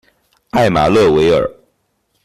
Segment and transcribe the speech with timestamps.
[0.49, 1.47] 埃马勒维尔。